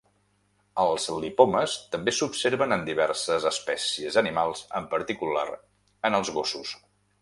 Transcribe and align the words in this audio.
Els 0.83 1.05
lipomes 1.25 1.75
també 1.97 2.15
s'observen 2.21 2.75
en 2.79 2.87
diverses 2.89 3.47
espècies 3.53 4.21
animals, 4.25 4.67
en 4.83 4.93
particular 4.99 5.49
en 6.11 6.23
els 6.23 6.39
gossos. 6.41 6.79